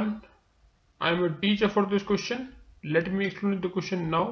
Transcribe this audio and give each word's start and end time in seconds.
one 0.00 0.10
I 1.00 1.12
am 1.12 1.24
a 1.24 1.30
teacher 1.40 1.68
for 1.68 1.86
this 1.86 2.02
question 2.02 2.46
let 2.84 3.10
me 3.12 3.26
explain 3.26 3.60
the 3.60 3.70
question 3.70 4.10
now 4.10 4.26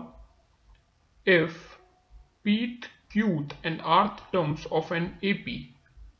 if 1.27 1.57
pth 2.45 2.89
qth 3.15 3.53
and 3.65 3.81
rth 4.01 4.21
terms 4.33 4.67
of 4.71 4.93
an 4.93 5.07
AP 5.31 5.47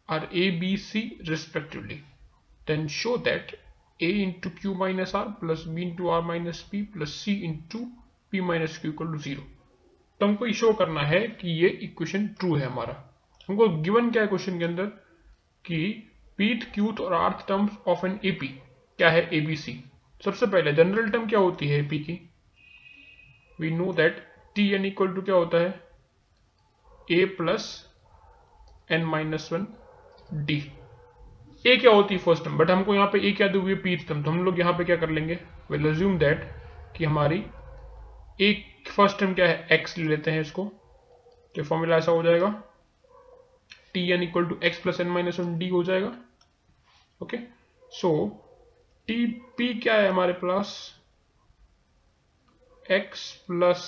are 0.09 0.25
a 0.43 0.51
b 0.61 0.77
c 0.77 1.03
respectively 1.29 1.99
then 2.67 2.89
show 2.89 3.17
that 3.29 3.55
a 4.01 4.11
into 4.23 4.51
q 4.59 4.75
minus 4.75 5.15
r 5.15 5.27
plus 5.41 5.65
b 5.77 5.83
into 5.83 6.09
r 6.17 6.23
minus 6.23 6.63
p 6.63 6.83
plus 6.97 7.15
c 7.23 7.37
into 7.51 7.81
p 8.33 8.41
minus 8.51 8.79
q 8.79 8.93
equal 8.93 9.13
to 9.15 9.19
zero 9.27 9.47
तो 10.21 10.27
हमको 10.27 10.53
show 10.61 10.73
करना 10.79 11.03
है 11.09 11.21
कि 11.41 11.51
ये 11.63 11.69
equation 11.89 12.27
true 12.39 12.55
है 12.57 12.67
हमारा 12.67 12.95
हमको 13.49 13.69
given 13.83 14.11
क्या 14.11 14.23
है 14.23 14.29
क्वेश्चन 14.29 14.59
के 14.59 14.65
अंदर 14.65 14.87
कि 15.65 15.79
पीथ 16.39 16.73
क्यूथ 16.75 17.01
और 17.01 17.15
आर्थ 17.15 17.47
टर्म्स 17.49 17.77
ऑफ़ 17.93 18.07
एन 18.07 18.19
एपी 18.33 18.49
क्या 18.99 19.11
है 19.11 19.29
एबीसी 19.35 19.73
सबसे 20.21 20.47
पहले 20.47 20.73
जनरल 20.73 21.11
टर्म 21.11 21.27
क्या 21.29 21.39
होती 21.39 21.69
है 21.69 21.79
एपी 21.81 21.99
की? 21.99 22.21
We 23.59 23.71
know 23.71 23.93
that 23.93 24.17
T 24.57 24.71
N 24.75 24.85
equal 24.87 25.13
to 25.15 25.23
क्या 25.23 25.35
होता 25.35 25.59
है? 25.59 25.69
A 27.11 27.25
plus 27.37 27.67
N 28.91 29.05
minus 29.05 29.49
one 29.53 29.67
D 30.47 30.57
A 31.65 31.77
क्या 31.77 31.91
होती 31.91 32.15
है 32.15 32.21
फ़र्स्ट 32.21 32.45
टर्म 32.45 32.57
बट 32.59 32.71
हमको 32.71 32.95
यहाँ 32.95 33.07
पे 33.13 33.19
ए 33.29 33.33
क्या 33.33 33.49
दी 33.49 33.59
हुई 33.59 33.73
है? 33.73 33.79
पीथ 33.83 34.07
टर्म 34.09 34.23
तो 34.23 34.31
हम 34.31 34.45
लोग 34.45 34.59
यहाँ 34.59 34.73
पे 34.79 34.85
क्या 34.85 34.97
कर 34.97 35.11
लेंगे? 35.11 35.39
विल 35.71 35.89
अज्यूम 35.91 36.19
दैट 36.19 36.43
कि 36.97 37.05
हमारी 37.05 37.45
एक 38.41 38.89
फ़र्स्ट 38.89 39.19
टर्म 39.21 39.35
क्या 39.35 39.47
है? 39.47 39.67
एक्स 39.73 39.97
ले 39.99 40.05
लेते 40.09 40.31
हैं 40.31 40.41
इसको। 40.41 40.65
तो 41.55 41.63
फॉर्मूला 41.63 41.97
ऐसा 41.97 42.13
हो 42.13 42.23
जाएगा। 42.23 42.49
T 43.95 44.11
N 44.13 44.23
equal 44.23 44.47
to 44.47 44.59
X 44.65 44.79
plus 44.81 45.01
N 45.01 45.09
minus 45.09 45.41
one 45.41 45.57
D 45.59 45.69
हो 45.69 45.83
जाएगा। 45.85 46.13
ओके 47.21 47.39
सो 47.93 48.11
टी 49.09 49.27
पी 49.27 49.75
क्या 49.75 49.95
है 49.95 50.09
हमारे 50.09 50.33
पास 50.33 50.95
X 52.91 53.33
plus 53.47 53.85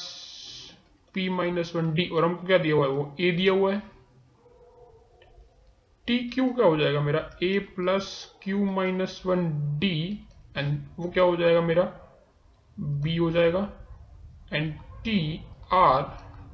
P 1.15 1.29
minus 1.29 1.77
one 1.77 1.93
D 1.95 2.09
और 2.09 2.25
हमको 2.25 2.47
क्या 2.47 2.59
दिया 2.59 2.75
हुआ 2.75 2.85
है? 2.85 2.93
वो 2.93 3.17
ए 3.21 3.31
दिया 3.31 3.53
हुआ 3.53 3.75
है। 3.75 3.83
टी 6.07 6.19
क्यू 6.19 6.53
क्या 6.53 6.67
हो 6.67 6.77
जाएगा 6.77 7.01
मेरा? 7.01 7.39
A 7.43 7.59
plus 7.59 8.35
Q 8.43 8.65
minus 8.65 9.23
one 9.27 9.51
D 9.79 10.21
and 10.57 10.87
वो 10.99 11.11
क्या 11.11 11.25
हो 11.25 11.37
जाएगा 11.37 11.61
मेरा? 11.61 11.83
बी 12.81 13.17
हो 13.17 13.31
जाएगा। 13.31 13.73
एंड 14.53 14.75
टी 15.05 15.45
आर 15.73 16.03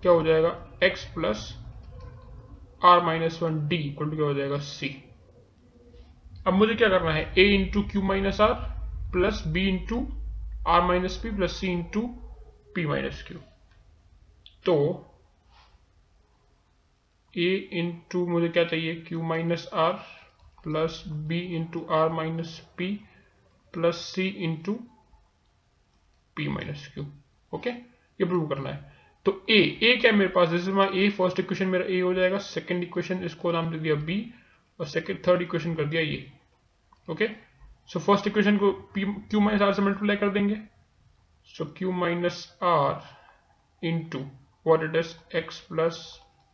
क्या 0.03 0.13
हो 0.13 0.23
जाएगा? 0.23 0.79
X 0.83 1.05
plus 1.05 1.59
R 2.85 3.01
minus 3.01 3.43
one 3.43 3.69
D 3.69 3.77
equal 3.77 4.11
to 4.11 4.17
क्या 4.17 4.27
हो 4.27 4.35
जाएगा? 4.35 4.59
सी 4.59 5.06
अब 6.47 6.55
मुझे 6.55 6.75
क्या 6.75 6.89
करना 6.89 7.13
है? 7.13 7.33
A 7.39 7.45
into 7.55 7.83
Q 7.83 8.03
minus 8.03 8.41
R 8.41 8.53
plus 9.13 9.43
B 9.49 9.69
into 9.69 10.07
R 10.69 10.83
minus 10.83 11.17
P 11.23 11.31
plus 11.37 11.57
C 11.61 11.67
into 11.67 12.01
P 12.75 12.87
minus 12.87 13.23
Q 13.29 13.39
तो 14.67 14.75
ए 17.35 17.49
इंटू 17.73 18.27
मुझे 18.27 18.49
क्या 18.49 18.65
चाहिए? 18.65 18.95
Q 18.97 19.23
minus 19.23 19.69
R 19.75 19.93
plus 20.65 21.03
B 21.29 21.41
into 21.57 21.85
R 21.93 22.09
minus 22.13 22.59
P 22.79 22.93
plus 23.75 23.97
C 24.05 24.27
into 24.45 24.73
P 26.37 26.49
minus 26.49 26.87
Q 26.95 27.07
okay 27.53 27.71
ये 27.71 28.25
prove 28.25 28.47
करना 28.49 28.71
है। 28.71 28.95
तो 29.27 29.45
A 29.51 29.59
A 29.83 29.97
क्या 30.01 30.13
मेरे 30.13 30.31
पास? 30.31 30.53
Is 30.53 30.71
my 30.71 31.05
A 31.05 31.09
first 31.11 31.41
equation 31.41 31.67
मेरा 31.69 31.85
ए 31.87 32.01
हो 32.01 32.15
जाएगा। 32.15 32.39
सेकंड 32.39 32.83
इक्वेशन 32.85 33.25
इसको 33.25 33.53
नाम 33.53 33.71
दे 33.71 33.79
दिया 33.79 33.95
बी 34.07 34.19
और 34.81 34.87
सेकंड 34.87 35.27
थर्ड 35.27 35.43
इक्वेशन 35.43 35.75
कर 35.75 35.85
दिया 35.85 36.03
ये। 36.03 36.33
ओके 37.09 37.29
सो 37.91 38.01
फ़र्स्ट 38.01 38.27
इक्वेशन 38.27 38.57
को 38.59 38.71
पी 38.95 39.05
क्यू 39.05 39.41
माइनस 39.41 39.63
आर 39.63 39.73
से 39.75 39.83
मल्टीप्लाई 39.83 40.17
कर 40.17 40.31
देंगे. 40.31 40.57
So 41.47 41.65
Q 41.77 41.93
minus 41.93 42.59
R 42.63 43.87
into 43.87 44.19
what 44.67 44.83
it 44.85 44.97
is 44.97 45.15
X 45.37 45.61
plus 45.69 45.99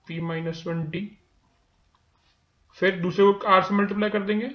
P 0.07 0.21
minus 0.21 0.62
one 0.67 0.83
D 0.91 1.01
फिर 2.77 3.01
दूसरे 3.01 3.25
को 3.25 3.47
आर 3.49 3.62
से 3.62 3.75
मल्टीप्लाई 3.75 4.11
कर 4.11 4.23
देंगे. 4.23 4.51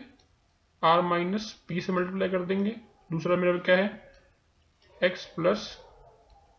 आर 0.84 1.02
माइनस 1.02 1.52
पी 1.68 1.82
से 1.82 1.94
मल्टीप्लाई 1.94 2.30
कर 2.30 2.44
देंगे. 2.46 2.76
दूसरा 3.12 3.36
मेरा 3.36 3.58
क्या 3.58 3.76
है? 3.76 3.90
X 5.04 5.26
plus 5.26 5.68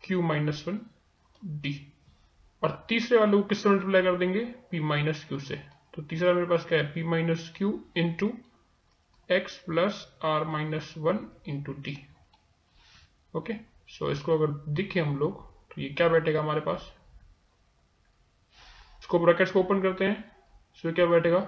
Q 0.03 0.21
minus 0.21 0.63
one 0.67 0.79
D 1.61 1.73
और 2.63 2.85
तीसरे 2.89 3.17
वाले 3.17 3.31
को 3.31 3.43
किससे 3.43 3.69
मल्टीप्लाई 3.69 4.01
कर 4.01 4.17
देंगे? 4.17 4.45
पी 4.71 4.79
माइनस 4.79 5.23
क्यू 5.27 5.39
से. 5.39 5.55
तो 5.93 6.01
तीसरा 6.01 6.33
मेरे 6.33 6.47
पास 6.47 6.65
क्या 6.65 6.79
है? 6.79 6.91
P 6.93 7.03
minus 7.03 7.51
Q 7.57 7.79
into 7.97 8.31
X 9.29 9.57
plus 9.63 10.05
R 10.25 10.43
minus 10.47 10.93
one 10.97 11.19
into 11.47 11.73
T 11.83 11.97
okay 13.33 13.53
so 13.89 14.11
इसको 14.11 14.37
अगर 14.37 14.53
दिखे 14.73 14.99
हम 14.99 15.17
लोग 15.17 15.41
तो 15.71 15.81
ये 15.81 15.89
क्या 15.89 16.07
बैठेगा 16.09 16.39
हमारे 16.39 16.61
पास? 16.61 16.93
इसको 18.99 19.19
ब्रैकेट्स 19.19 19.51
को 19.51 19.59
ओपन 19.59 19.81
करते 19.81 20.05
हैं। 20.05 20.23
सो 20.77 20.91
क्या 20.93 21.05
बैठेगा? 21.05 21.39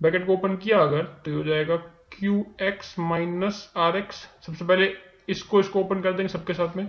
ब्रैकेट 0.00 0.26
को 0.26 0.32
ओपन 0.32 0.56
किया 0.56 0.78
अगर 0.82 1.02
तो 1.24 1.36
हो 1.36 1.42
जाएगा 1.44 1.76
Q 2.12 2.44
X 2.62 2.94
minus 2.98 3.72
R 3.76 3.96
X 3.96 4.16
सबसे 4.46 4.64
पहले 4.64 4.92
इसको 5.28 5.60
इसको 5.60 5.80
ओपन 5.80 6.02
कर 6.02 6.12
देंगे 6.12 6.28
सबके 6.28 6.54
साथ 6.54 6.76
में। 6.76 6.88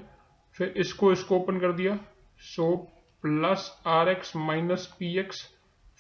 फिर 0.56 0.74
इसको 0.78 1.12
इसको 1.12 1.40
ओपन 1.40 1.60
कर 1.60 1.72
दिया। 1.74 1.98
So 2.40 2.76
plus 3.24 3.70
R 3.88 4.10
X 4.10 4.36
minus 4.36 4.86
P 5.00 5.18
X 5.20 5.44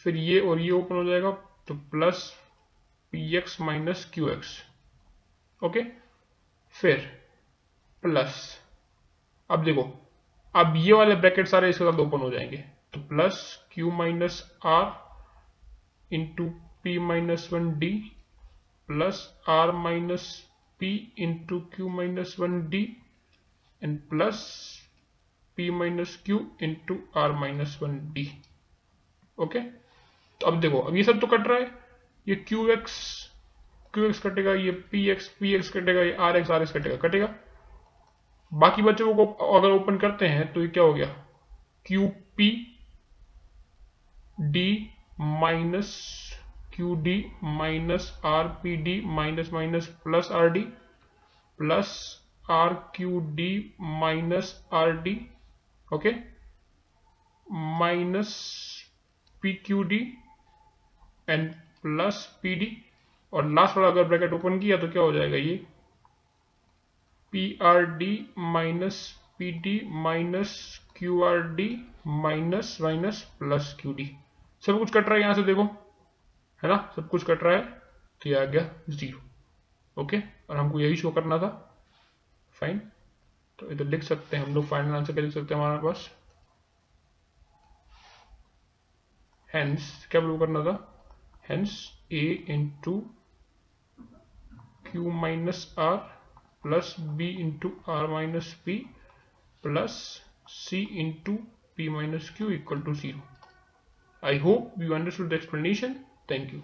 फिर 0.03 0.15
ये 0.17 0.39
और 0.39 0.59
ये 0.61 0.71
ओपन 0.71 0.95
हो 0.95 1.03
जाएगा 1.05 1.31
तो 1.67 1.73
plus 1.91 2.31
P 3.15 3.35
X 3.37 3.59
minus 3.61 4.03
Q 4.13 4.27
X 4.29 4.49
okay 5.61 5.81
फिर 6.75 6.97
प्लस 8.03 8.33
अब 9.49 9.63
देखो, 9.63 9.83
अब 10.55 10.73
ये 10.77 10.93
वाले 10.93 11.15
ब्रैकेट 11.15 11.47
सारे 11.47 11.69
इसके 11.69 11.83
साथ 11.83 11.99
ओपन 11.99 12.19
हो 12.19 12.29
जाएँगे। 12.31 12.57
तो 12.93 12.99
plus 13.09 13.37
Q 13.73 13.91
minus 13.91 14.41
R 14.65 16.15
into 16.15 16.45
P 16.83 16.97
minus 17.01 17.47
one 17.53 17.71
D 17.79 17.91
plus 18.89 19.21
R 19.49 19.71
minus 19.77 20.27
P 20.79 20.91
into 21.19 21.59
Q 21.75 21.89
minus 21.91 22.35
one 22.39 22.59
D 22.69 22.83
and 23.81 23.99
plus 24.09 24.43
P 25.57 25.69
minus 25.71 26.19
Q 26.25 26.39
into 26.63 26.99
R 27.17 27.31
minus 27.31 27.79
one 27.83 27.97
D 28.13 28.29
okay 29.37 29.59
तो 29.61 30.47
अब 30.47 30.59
देखो, 30.61 30.79
अब 30.79 30.95
ये 30.95 31.03
सब 31.03 31.19
तो 31.19 31.27
कट 31.27 31.47
रहा 31.47 31.59
है। 31.59 31.84
ये 32.27 32.35
क्यू 32.47 32.67
एक्स 32.71 32.93
क्यू 33.93 34.05
एक्स 34.05 34.19
कटेगा, 34.19 34.53
ये 34.53 34.71
पी 34.91 35.07
एक्स 35.09 35.27
पी 35.39 35.53
एक्स 35.55 35.69
कटेगा, 35.71 36.01
ये 36.01 36.13
आर 36.19 36.37
एक्स 36.37 36.51
आर 36.51 36.61
एक्स 36.61 36.71
कटेगा 36.71 36.95
कटेगा। 37.07 37.33
बाकी 38.51 38.81
बच्चों 38.81 39.13
को 39.15 39.25
अगर 39.49 39.71
ओपन 39.71 39.97
करते 39.97 40.27
हैं 40.27 40.51
तो 40.53 40.61
ये 40.61 40.67
क्या 40.67 40.83
हो 40.83 40.93
गया? 40.93 41.05
Q 41.85 42.07
P 42.37 42.49
D 44.41 44.89
minus 45.19 45.91
Q 46.73 46.95
D 47.03 47.23
minus 47.43 48.11
R 48.25 48.47
P 48.63 48.75
D 48.77 48.99
minus 49.07 49.51
minus 49.53 49.87
plus 50.03 50.31
R 50.31 50.49
D 50.49 50.61
plus 51.59 51.91
R 52.51 52.73
Q 52.95 53.19
D 53.35 53.49
minus 53.81 54.53
R 54.73 54.91
D 55.01 55.15
okay 55.87 56.11
minus 57.79 58.33
P 59.43 59.53
Q 59.65 59.83
D 59.83 59.99
and 61.27 61.53
plus 61.85 62.25
P 62.41 62.55
D 62.55 62.67
और 63.33 63.45
last 63.47 63.77
वाला 63.77 63.89
अगर 63.89 64.03
bracket 64.03 64.33
open 64.33 64.59
किया 64.59 64.77
तो 64.77 64.87
क्या 64.89 65.01
हो 65.01 65.11
जाएगा 65.13 65.37
ये? 65.37 65.55
P 67.33 67.57
R 67.63 67.85
D 67.97 68.11
minus 68.37 68.97
P 69.37 69.51
D 69.59 69.79
minus 70.03 70.53
Q 70.97 71.23
R 71.23 71.41
D 71.55 71.67
minus 72.07 72.77
minus 72.81 73.21
plus 73.39 73.75
Q 73.81 73.93
D 73.93 74.09
सब 74.63 74.79
कुछ 74.79 74.93
कट 74.93 75.05
रहा 75.05 75.15
है 75.15 75.21
यहाँ 75.21 75.33
से 75.33 75.43
देखो, 75.43 75.63
है 75.63 76.69
ना? 76.69 76.77
सब 76.95 77.07
कुछ 77.09 77.23
कट 77.23 77.43
रहा 77.43 77.55
है 77.55 77.63
तो 78.21 78.29
ये 78.29 78.35
आ 78.35 78.45
गया 78.45 78.69
ज़ीरो 78.89 80.01
ओके 80.01 80.19
और 80.49 80.57
हमको 80.57 80.79
यही 80.79 80.95
शो 80.95 81.11
करना 81.11 81.37
था। 81.37 81.49
फाइन 82.59 82.79
तो 83.59 83.69
इधर 83.71 83.85
लिख 83.85 84.03
सकते 84.03 84.37
हैं 84.37 84.45
हम 84.45 84.53
लोग 84.55 84.65
फाइनल 84.67 84.95
आंसर 84.95 85.13
क्या 85.13 85.23
लिख 85.23 85.33
सकते 85.33 85.55
हैं 85.55 85.61
हमारे 85.61 85.81
पास? 85.83 86.09
हैंस 89.49 90.07
क्या 90.11 90.21
प्रूव 90.21 90.39
करना 90.39 90.63
था? 90.63 90.91
Hence 91.47 91.93
a 92.11 92.25
into 92.55 92.93
q 94.91 95.09
minus 95.25 95.61
r 95.77 95.97
plus 96.63 96.93
b 97.17 97.29
into 97.45 97.71
r 97.85 98.07
minus 98.07 98.53
p 98.65 98.77
plus 99.63 100.21
c 100.47 100.83
into 101.03 101.37
p 101.75 101.89
minus 101.97 102.29
q 102.29 102.51
equal 102.57 102.81
to 102.87 102.93
0 102.93 103.19
i 104.33 104.37
hope 104.47 104.73
you 104.79 104.95
understood 104.95 105.29
the 105.29 105.35
explanation. 105.35 105.99
Thank 106.27 106.51
you 106.53 106.63